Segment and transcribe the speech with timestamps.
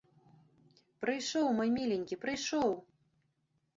[1.03, 2.69] Прыйшоў мой міленькі, прыйшоў!